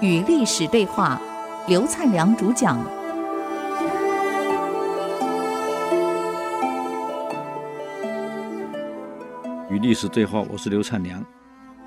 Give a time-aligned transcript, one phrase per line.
[0.00, 1.20] 与历史对话，
[1.66, 2.78] 刘灿良主讲。
[9.70, 11.24] 与历史对话，我是刘灿良。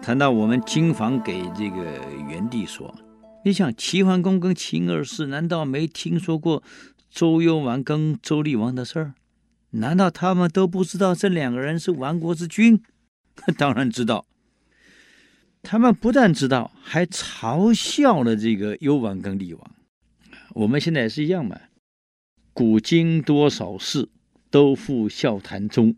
[0.01, 1.83] 谈到我们经房给这个
[2.29, 2.93] 元帝说，
[3.43, 6.63] 你想齐桓公跟秦二世，难道没听说过
[7.09, 9.13] 周幽王跟周厉王的事儿？
[9.71, 12.81] 难道他们都不知道这两个人是亡国之君？
[13.57, 14.25] 当然知道。
[15.63, 19.71] 他们不但知道，还嘲笑了这个幽王跟厉王。
[20.51, 21.59] 我们现在也是一样嘛。
[22.53, 24.09] 古今多少事，
[24.49, 25.95] 都付笑谈中。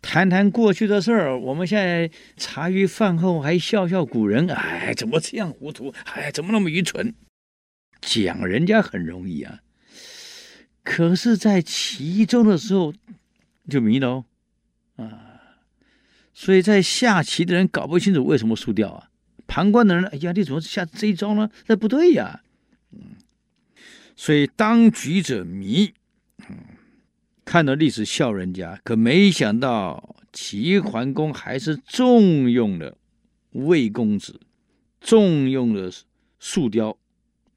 [0.00, 4.48] 谈谈过去的事儿，我们现在茶余饭后还笑笑古人。
[4.48, 5.92] 哎，怎么这样糊涂？
[6.04, 7.14] 哎，怎么那么愚蠢？
[8.00, 9.60] 讲人家很容易啊，
[10.84, 12.94] 可是，在其中的时候
[13.68, 14.24] 就迷了哦，
[16.38, 19.08] 所以在下棋的人搞不清楚为什么输掉啊？
[19.46, 21.50] 旁观的人，哎呀，你怎么下这一招呢？
[21.66, 22.42] 这不对呀，
[22.92, 23.16] 嗯。
[24.14, 25.94] 所以当局者迷，
[26.50, 26.56] 嗯，
[27.42, 32.98] 看到历史笑人家，可没想到齐桓公还是重用了
[33.52, 34.38] 魏公子，
[35.00, 35.90] 重用了
[36.38, 36.98] 树雕，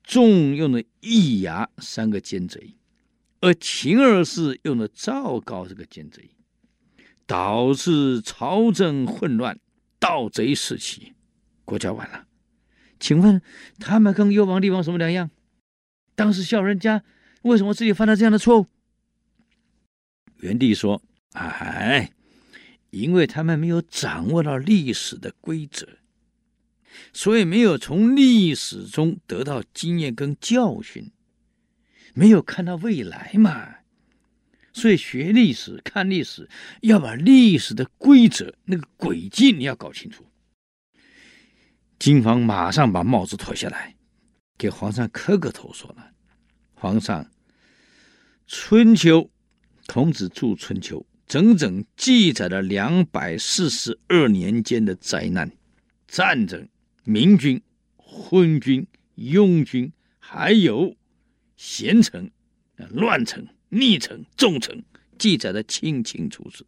[0.05, 2.75] 重用了易牙三个奸贼，
[3.41, 6.29] 而秦二世用了赵高这个奸贼。
[7.29, 9.59] 导致朝政混乱，
[9.99, 11.13] 盗贼四起，
[11.63, 12.25] 国家完了。
[12.99, 13.39] 请问
[13.77, 15.29] 他们跟幽王、厉王什么两样？
[16.15, 17.03] 当时笑人家，
[17.43, 18.65] 为什么自己犯了这样的错误？
[20.37, 21.03] 元帝说
[21.37, 22.11] ：“哎，
[22.89, 25.87] 因为他们没有掌握到历史的规则，
[27.13, 31.11] 所以没有从历史中得到经验跟教训，
[32.15, 33.75] 没有看到未来嘛。”
[34.79, 36.47] 所以学历史、看历史，
[36.83, 40.25] 要把历史的规则、那个轨迹你要搞清楚。
[41.99, 43.93] 金房马上把帽子脱下来，
[44.57, 46.11] 给皇上磕个头，说了
[46.73, 47.29] ：“皇上，
[48.47, 49.29] 春秋，
[49.85, 55.51] 孔子著《春秋》，整整记载了两百四十二年间的灾难、
[56.07, 56.69] 战争、
[57.03, 57.61] 明君、
[57.97, 58.87] 昏君、
[59.17, 60.95] 庸君，还有
[61.57, 62.31] 贤臣、
[62.91, 64.83] 乱臣。”逆臣、重臣
[65.17, 66.65] 记载的清清楚楚，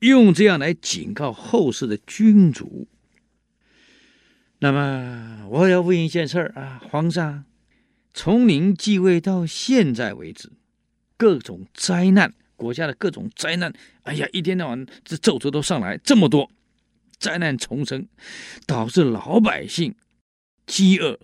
[0.00, 2.86] 用这样来警告后世的君主。
[4.58, 7.44] 那么，我要问一件事儿啊，皇上，
[8.12, 10.52] 从您继位到现在为止，
[11.16, 13.72] 各种灾难，国家的各种灾难，
[14.02, 16.50] 哎呀，一天到晚这奏折都上来，这么多
[17.18, 18.06] 灾难丛生，
[18.66, 19.94] 导致老百姓
[20.66, 21.18] 饥饿、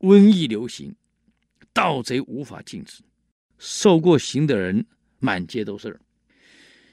[0.00, 0.94] 瘟疫流行，
[1.72, 3.02] 盗贼无法禁止。
[3.62, 4.86] 受过刑的人
[5.18, 6.00] 满街都是，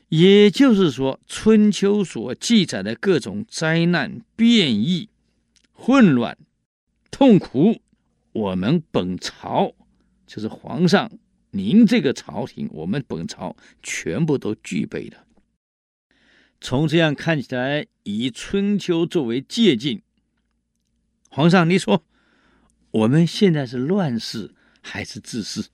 [0.10, 5.10] 也就是说，《春秋》所记载的各种灾难、变异、
[5.72, 6.38] 混乱、
[7.10, 7.82] 痛苦，
[8.34, 9.74] 我们本朝
[10.28, 11.10] 就是皇上
[11.52, 15.26] 您这个朝廷，我们本朝全部都具备的。
[16.60, 20.02] 从这样看起来，以《春秋》作为借鉴，
[21.30, 22.04] 皇上，你说
[22.92, 25.68] 我们现在是乱世还是治世？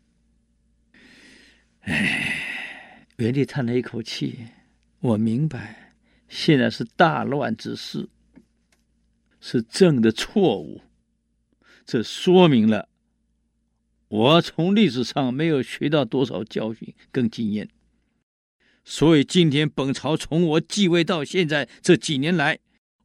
[1.83, 4.47] 哎，元帝叹了一口气，
[4.99, 5.93] 我明白，
[6.29, 8.07] 现在是大乱之势，
[9.41, 10.81] 是朕的错误。
[11.85, 12.87] 这说明了
[14.07, 17.67] 我从历史上没有学到多少教训跟经验。
[18.85, 22.59] 所以今天本朝从我继位到现在这几年来，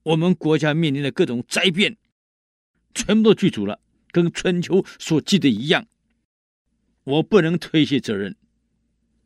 [0.04, 1.96] 我们国家面临的各种灾变，
[2.94, 3.80] 全部都具足了，
[4.12, 5.88] 跟春秋所记的一样。
[7.02, 8.36] 我不能推卸责任。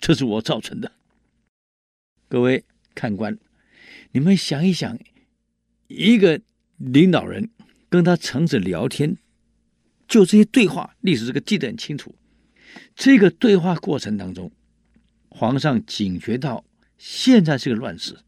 [0.02, 0.90] 这是我造成的。
[2.28, 3.38] 各位看官，
[4.10, 4.98] 你们想一想，
[5.86, 6.40] 一个
[6.76, 7.48] 领导人
[7.88, 9.16] 跟他臣子聊天，
[10.08, 12.16] 就这些对话，历史这个记得很清楚。
[12.96, 14.50] 这个对话过程当中，
[15.28, 16.64] 皇上警觉到
[16.98, 18.18] 现在是个乱世，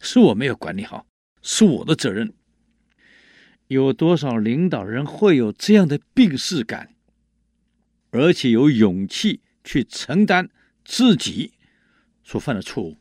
[0.00, 1.06] 是我没有管理好，
[1.40, 2.34] 是我的责任。
[3.68, 6.96] 有多少领导人会有这样的病逝感，
[8.10, 10.50] 而且有勇气去承担？
[10.84, 11.52] 自己
[12.22, 12.96] 所犯的错误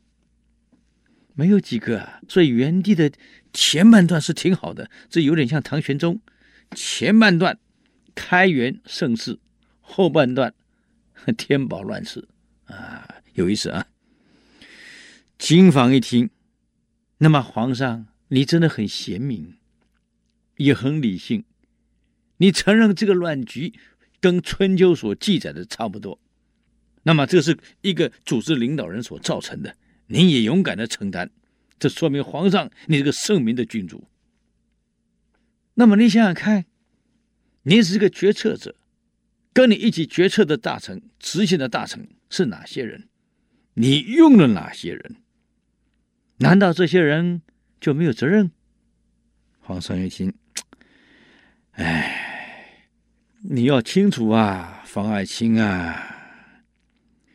[1.34, 3.12] 没有几个啊，所以元帝的
[3.54, 6.22] 前半段是挺好的，这有点像唐玄宗
[6.76, 7.58] 前半段
[8.14, 9.40] 开元盛世，
[9.80, 10.54] 后半段
[11.38, 12.28] 天宝乱世
[12.66, 13.88] 啊，有意思啊。
[15.38, 16.30] 金房一听，
[17.18, 19.58] 那么皇上你真的很贤明，
[20.58, 21.46] 也很理性，
[22.38, 23.74] 你承认这个乱局
[24.20, 26.20] 跟春秋所记载的差不多。
[27.04, 29.76] 那么，这是一个组织领导人所造成的，
[30.08, 31.30] 您也勇敢的承担，
[31.80, 34.04] 这说明皇上你是个圣明的君主。
[35.74, 36.66] 那么你想想看，
[37.64, 38.76] 您是个决策者，
[39.52, 43.08] 跟你一起决策的大臣、执行的大臣是哪些人？
[43.74, 45.16] 你用了哪些人？
[46.38, 47.42] 难道这些人
[47.80, 48.52] 就没有责任？
[49.62, 50.34] 皇上一听，
[51.72, 52.86] 哎，
[53.42, 56.11] 你要清楚啊，方爱卿啊。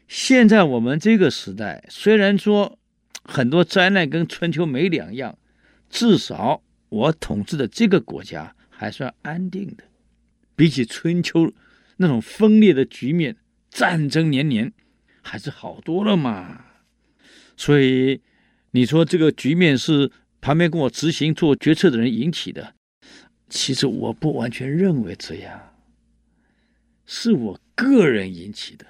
[0.08, 2.78] 现在我们这个时代，虽然说
[3.24, 5.36] 很多灾难跟春秋没两样，
[5.90, 9.84] 至少我统治的这个国家还算安定的，
[10.54, 11.52] 比起春秋
[11.96, 13.36] 那种分裂的局面、
[13.68, 14.72] 战争连连，
[15.22, 16.66] 还是好多了嘛。
[17.56, 18.22] 所以
[18.70, 22.74] 你说这个局面是旁边跟我执行做决策的人引起的，
[23.48, 25.74] 其实我不完全认为这样，
[27.06, 28.86] 是我个人引起的。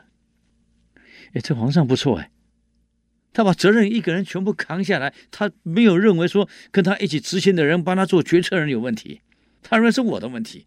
[1.37, 2.31] 哎，这皇上不错哎，
[3.35, 9.21] 他把责任一个人全部扛下来，他没有认为说跟他一起执行的人帮他做决策人有问题，
[9.63, 10.67] 他认为是我的问题。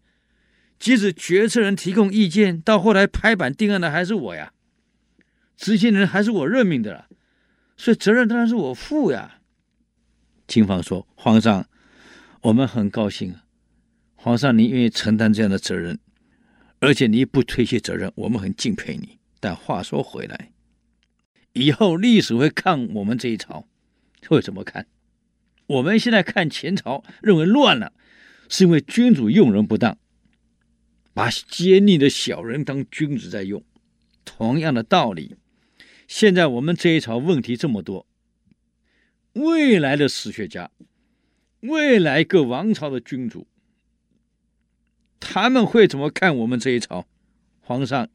[0.78, 4.52] 即使决策人提供意见，到后来拍板定案的还是我呀，
[5.56, 7.08] 执行人还是我任命的了，
[7.76, 9.40] 所以责任当然是我负呀。
[10.46, 11.66] 金房说：“皇上，
[12.42, 13.34] 我们很高兴，
[14.14, 15.98] 皇上你愿意承担这样的责任，
[16.78, 19.18] 而且你不推卸责任，我们很敬佩你。
[19.40, 20.52] 但话说回来。”
[21.52, 23.66] 以后历史会看我们这一朝，
[24.28, 24.86] 会怎么看？
[25.66, 27.92] 我们现在看前朝，认为乱了，
[28.48, 29.98] 是因为君主用人不当，
[31.12, 33.64] 把奸佞的小人当君子在用。
[34.24, 35.36] 同样的道理，
[36.06, 38.06] 现在我们这一朝问题这么多，
[39.32, 40.70] 未来的史学家，
[41.60, 43.48] 未来各王朝的君主，
[45.18, 47.06] 他们会怎么看我们这一朝？
[47.60, 48.08] 皇上。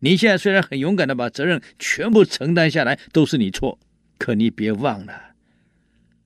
[0.00, 3.78] 你现在虽然很勇敢的把责任全部承担下来，都是你错，
[4.18, 5.34] 可你别忘了，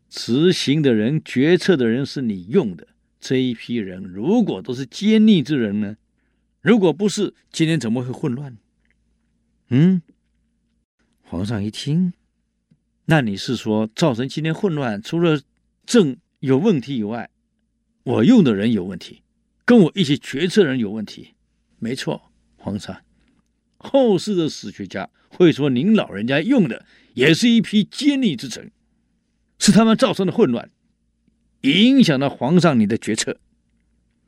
[0.09, 2.89] 执行的人、决策的人是你用的
[3.21, 5.97] 这一批人，如果都是奸佞之人呢？
[6.61, 8.59] 如果不是，今天怎么会混乱？
[9.69, 10.03] 嗯，
[11.23, 12.13] 皇上一听，
[13.07, 15.41] 那你是说造成今天混乱，除了
[15.87, 17.31] 政有问题以外，
[18.03, 19.23] 我用的人有问题，
[19.65, 21.35] 跟我一起决策人有问题？
[21.79, 22.97] 没错，皇上。
[23.83, 26.85] 后世的史学家会说，您老人家用的
[27.15, 28.71] 也是一批奸佞之臣，
[29.59, 30.71] 是他们造成的混乱，
[31.63, 33.39] 影响了皇上你的决策。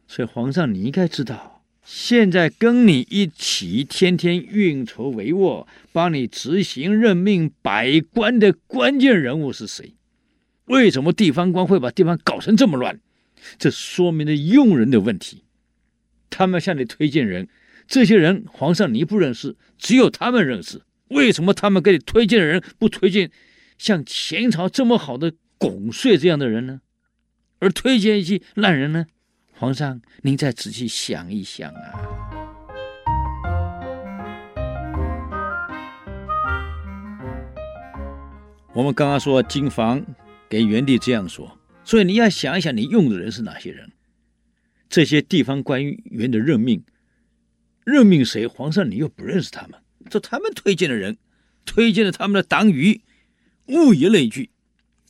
[0.09, 9.95] 所以皇上你应该知道，现在跟你一起天天运筹帷幄，帮你执行任命百官的关键人物是谁？
[10.65, 12.99] 为什么地方官会把地方搞成这么乱？
[13.59, 15.43] 这说明了用人的问题。
[16.31, 17.49] 他们向你推荐人。
[17.93, 20.81] 这些人，皇上你不认识，只有他们认识。
[21.09, 23.31] 为什么他们给你推荐的人不推荐
[23.77, 26.81] 像前朝这么好的巩帅这样的人呢？
[27.59, 29.05] 而推荐一些烂人呢？
[29.53, 31.93] 皇上，您再仔细想一想啊！
[38.73, 40.03] 我们刚刚说金房
[40.49, 43.93] 给元帝这样说，所以你要想一想，你用的人是哪些人？
[44.89, 46.83] 这些地方官员的任命。
[47.85, 48.47] 任命谁？
[48.47, 51.19] 皇上，你又不认识他们，这他们推荐的人，
[51.65, 53.03] 推荐了他们的党羽，
[53.67, 54.51] 物以类聚，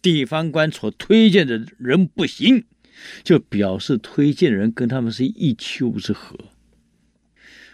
[0.00, 2.64] 地方官所推荐的人不行，
[3.22, 6.38] 就表示推荐的人跟他们是一丘之貉。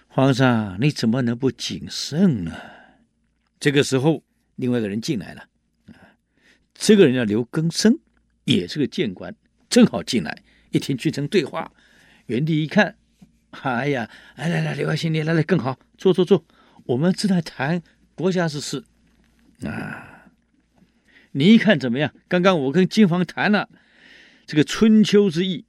[0.06, 2.52] 皇上，你怎么能不谨慎呢？
[3.60, 4.24] 这个时候，
[4.56, 5.48] 另外一个人进来了，
[5.92, 6.18] 啊，
[6.74, 7.98] 这个人叫刘更生，
[8.44, 9.34] 也是个谏官，
[9.70, 11.72] 正好进来，一听君臣对话，
[12.26, 12.96] 原地一看。
[13.50, 16.44] 哎呀，来来来，刘爱卿，你来来更好，坐坐坐。
[16.84, 17.82] 我们正在谈
[18.14, 18.84] 国家之事
[19.64, 20.30] 啊。
[21.32, 22.12] 你一看怎么样？
[22.28, 23.68] 刚刚我跟金房谈了
[24.46, 25.64] 这个春秋之役，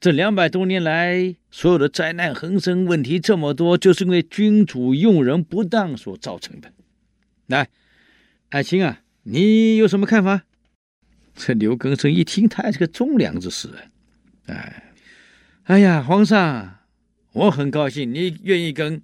[0.00, 6.72] 这两百多年来所有的灾难横生，问题这么多，就是因为君主用人不当所造成的。
[7.46, 7.68] 来，
[8.50, 10.42] 爱卿啊，你有什么看法？
[11.34, 13.80] 这刘更生一听，他还是个忠良之士啊。
[14.46, 14.94] 哎，
[15.64, 16.78] 哎呀，皇上。
[17.34, 19.02] 我很高兴你愿意跟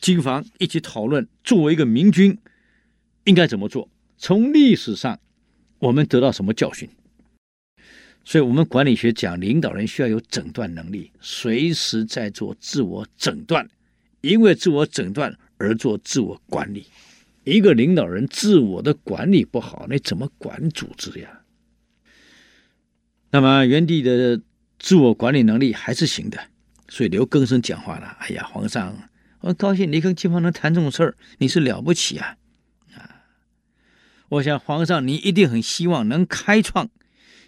[0.00, 2.38] 金房一起讨论，作为一个明君
[3.24, 3.88] 应该怎么做。
[4.16, 5.18] 从历史上
[5.80, 6.88] 我们得到什么教训？
[8.24, 13.68] 所以，我们管理学讲，领导人需要有诊断能力，随时在做自我诊断，
[14.20, 16.86] 因为自我诊断而做自我管理。
[17.42, 21.40] 一个领导人自我的管理不好，那怎么管组织呀？
[23.30, 24.40] 那么，元帝的
[24.78, 26.38] 自我管理能力还是行的。
[26.88, 28.96] 所以刘更生讲话了：“哎呀，皇上，
[29.40, 32.36] 我高兴你跟金房能谈这种事儿，你是了不起啊！
[32.94, 33.22] 啊，
[34.30, 36.88] 我想皇上你一定很希望能开创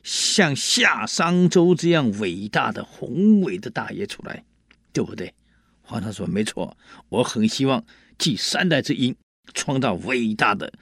[0.02, 4.44] 像夏商周这样伟大的宏伟的大业出来，
[4.92, 5.34] 对不对？
[5.80, 6.76] 皇上说没错，
[7.08, 7.84] 我很希望
[8.18, 9.16] 继三代之英，
[9.54, 10.72] 创造伟大的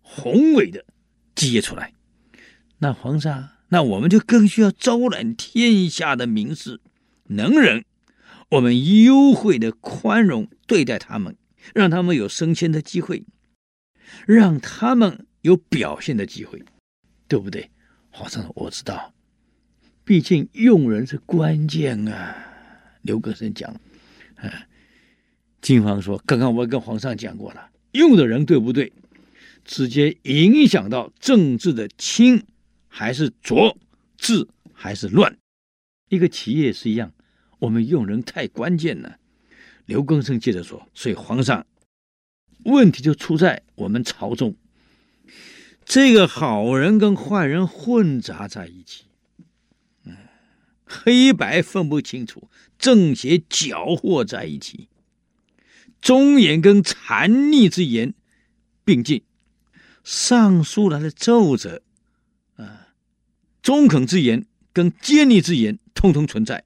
[0.00, 0.84] 宏伟的
[1.34, 1.92] 基业出来。
[2.78, 6.80] 那皇上，那我们就更需要招揽天下的名士、
[7.24, 7.84] 能人，
[8.52, 11.36] 我们优惠的宽容对待他们，
[11.74, 13.24] 让他们有升迁的机会，
[14.26, 16.62] 让他们有表现的机会，
[17.28, 17.70] 对不对？
[18.10, 19.14] 皇上，我知道，
[20.04, 22.48] 毕竟用人是关键啊。
[23.00, 23.74] 刘根生讲，
[24.36, 24.52] 嗯，
[25.62, 28.92] 金方说，刚刚我跟皇上讲过了，用的人对不对，
[29.64, 32.44] 直接影响到政治的清
[32.86, 33.78] 还是浊，
[34.18, 35.38] 治还是乱。
[36.10, 37.12] 一个企业是一样，
[37.62, 39.18] 我们用人太关键了。
[39.86, 41.64] 刘根生接着说，所以皇上，
[42.64, 44.56] 问题就出在我们朝中。
[45.84, 49.04] 这个好人跟坏人混杂在一起，
[50.04, 50.16] 嗯，
[50.84, 54.88] 黑白分不清楚，正邪搅和在一起，
[56.00, 58.14] 忠言跟谗逆之言
[58.84, 59.22] 并进，
[60.02, 61.82] 上书来的奏折，
[62.56, 62.88] 啊，
[63.60, 66.64] 忠恳之言跟奸佞之言通通存在，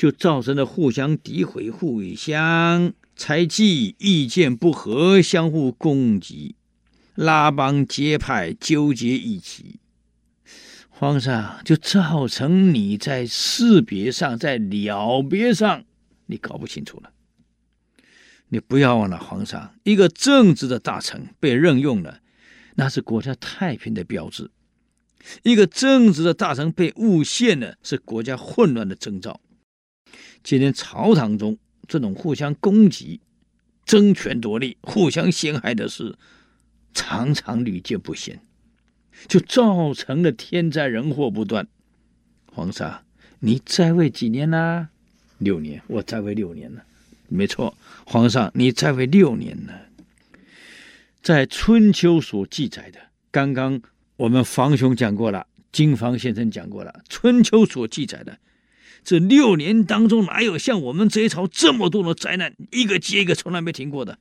[0.00, 6.54] 就造成了互相诋毁、互相猜忌、意见不合、相互攻击。
[7.14, 9.78] 拉帮结派，纠结一起，
[10.88, 15.84] 皇上就造成你在识别上，在了别上，
[16.28, 17.12] 你搞不清楚了。
[18.48, 22.20] 你不要忘了，皇上一个正直的大臣被任用了，
[22.76, 24.46] 那是国家太平的标志；
[25.42, 29.38] 一个正直的大臣被诬陷了，是国家混乱的征兆。
[30.42, 33.20] 今天朝堂中这种互相攻击、
[33.84, 36.16] 争权夺利、互相陷害的事。
[36.92, 38.40] 常常屡见不鲜，
[39.28, 41.68] 就造成了天灾人祸不断。
[42.52, 43.04] 皇上，
[43.38, 44.88] 你在位几年了？
[45.38, 46.84] 六年，我在位六年了。
[47.28, 49.86] 没错，皇上，你在位六年了。
[51.22, 52.98] 在春秋所记载的，
[53.30, 53.80] 刚刚
[54.16, 57.04] 我们房兄讲过了，金房先生讲过了。
[57.08, 58.36] 春秋所记载的
[59.02, 64.18] 这六年当中，哪有像我们这一朝这么多的灾难，一个接一个，从来没停过的？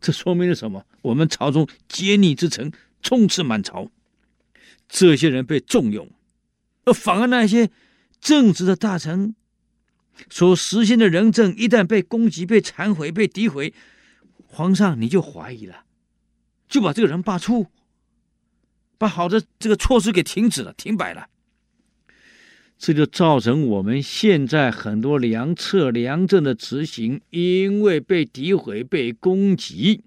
[0.00, 0.86] 这说明了什么？
[1.02, 2.70] 我们朝中奸佞之臣
[3.02, 3.90] 充斥满朝，
[4.88, 6.10] 这些人被重用，
[6.84, 7.70] 而反而那些
[8.20, 9.34] 正直的大臣
[10.30, 13.74] 所实行的仁政，一旦被攻击、被残毁、被诋毁，
[14.46, 15.84] 皇上你就怀疑了，
[16.68, 17.66] 就把这个人罢黜，
[18.96, 21.28] 把好的这个措施给停止了、停摆了。
[22.78, 30.04] 这就造成我们现在很多良策良政的执行，因为被诋毁、被攻击，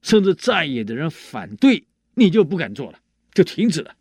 [0.00, 2.98] 甚至在野的人反对，你就不敢做了，
[3.34, 3.94] 就停止了，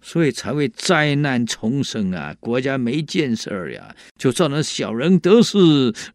[0.00, 2.34] 所以才会灾难重生啊！
[2.40, 5.58] 国家没建设呀，就造成小人得势，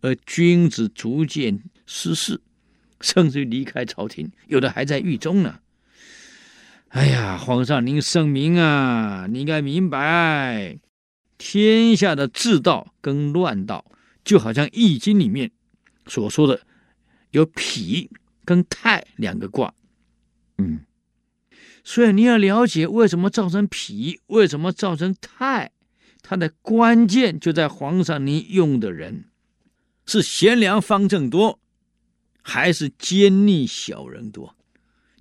[0.02, 2.42] 而君子逐渐失势，
[3.00, 5.60] 甚至于离开朝廷，有的还在狱中呢。
[6.90, 10.80] 哎呀，皇上您圣明啊，你应该明白。
[11.38, 13.86] 天下的治道跟乱道，
[14.24, 15.52] 就好像《易经》里面
[16.08, 16.62] 所说的，
[17.32, 18.10] 有否
[18.44, 19.74] 跟泰两个卦。
[20.58, 20.80] 嗯，
[21.84, 25.72] 所以你要了解为什么造成否，为什么造成泰，
[26.22, 29.26] 它的关键就在皇上您用的人
[30.06, 31.60] 是贤良方正多，
[32.42, 34.56] 还是奸佞小人多，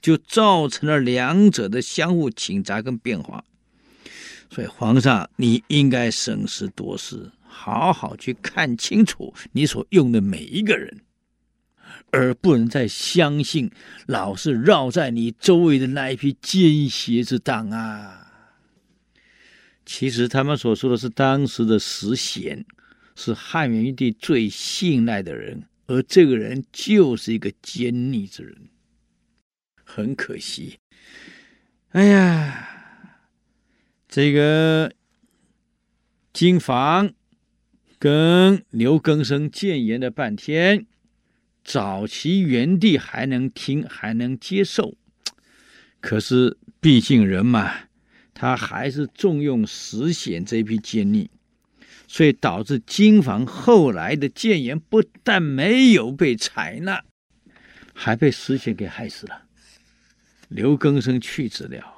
[0.00, 3.44] 就造成了两者的相互倾轧跟变化。
[4.48, 11.00] 所以，皇上，你应该审时度势，好好去看清楚你所用的每一个人，
[12.10, 13.70] 而不能再相信
[14.06, 18.32] 老是绕在你周围的那一批奸邪之党啊！
[19.84, 22.64] 其实他们所说的是当时的实贤，
[23.14, 28.56] 是汉元帝最信赖的人，而这个人就是一个奸佞之人，
[29.84, 30.78] 很可惜。
[31.90, 32.72] 哎呀！
[34.16, 34.94] 这个
[36.32, 37.12] 金房
[37.98, 40.86] 跟刘根生谏言了半天，
[41.62, 44.96] 早期元帝还能听，还能接受，
[46.00, 47.70] 可是毕竟人嘛，
[48.32, 51.28] 他还是重用石显这批奸佞，
[52.08, 57.04] 所以导致金房后来的谏言不但没有被采纳，
[57.92, 59.42] 还被石显给害死了，
[60.48, 61.95] 刘根生去职了。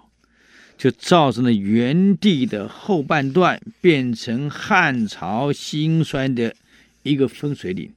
[0.79, 6.55] 就造成了元帝的后半段变成汉朝兴衰的
[7.03, 7.93] 一个分水岭。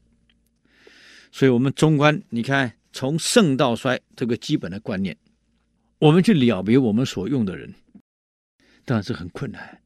[1.32, 5.16] 所以，我们纵观，你看从盛到衰这个基本的观念，
[6.00, 7.74] 我们去了别我们所用的人，
[8.84, 9.80] 当然是很困难。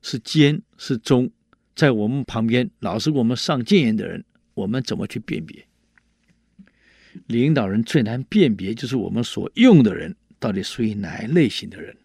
[0.00, 1.28] 是奸是忠，
[1.74, 5.66] 在我们旁边老是给我们上谏言的人，我们怎么去辨别？
[7.26, 11.96] 领导人最难辨别，就是我们所用的人到底属于哪一类型的人，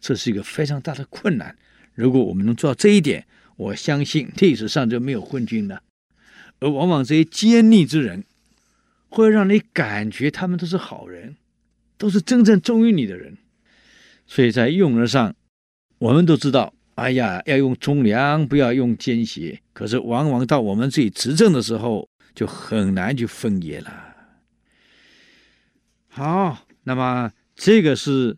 [0.00, 1.56] 这是一个非常大的困难。
[1.94, 3.26] 如果我们能做到这一点，
[3.56, 5.82] 我相信历史上就没有昏君了。
[6.60, 8.24] 而往往这些奸佞之人，
[9.08, 11.36] 会让你感觉他们都是好人，
[11.98, 13.36] 都是真正忠于你的人。
[14.26, 15.34] 所以在用人上，
[15.98, 19.60] 我们都知道，哎呀，要用忠良，不要用奸邪。
[19.72, 24.14] 可是往往到我们自己执政的时候，就很难去分野了。
[26.08, 27.32] 好，那么
[27.64, 28.36] 这个是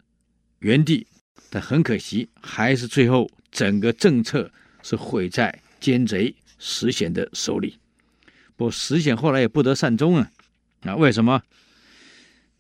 [0.59, 1.07] 元帝，
[1.49, 4.53] 但很可惜，还是最后整个政策
[4.83, 7.79] 是毁在奸贼石显的手里。
[8.55, 10.31] 不石显后来也不得善终啊！
[10.83, 11.43] 啊为什么？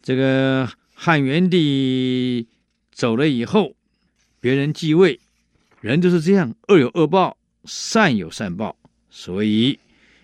[0.02, 2.49] 这个汉元帝
[2.90, 3.76] 走了以后，
[4.40, 5.21] 别人继位，
[5.83, 8.75] 人就是这样，恶有恶报，善有善报。
[9.11, 9.78] 所以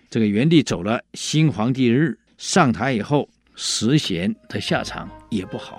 [0.09, 3.29] 这个元帝走了，新皇帝日上台以后。
[3.53, 5.77] 石显的下场也不好。